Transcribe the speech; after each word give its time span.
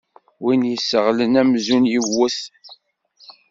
Win 0.43 0.61
yesseɣlen 0.71 1.33
amzun 1.41 1.85
yewwet. 1.93 2.39